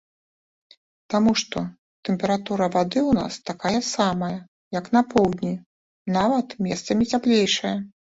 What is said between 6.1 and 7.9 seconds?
нават месцамі цяплейшая.